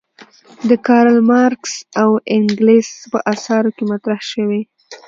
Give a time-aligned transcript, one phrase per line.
[0.69, 4.61] د کارل مارکس او انګلز په اثارو کې مطرح شوې.